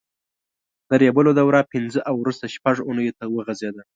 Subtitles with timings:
[0.89, 3.83] د ریبلو دوره پینځه او وروسته شپږ اوونیو ته وغځېده.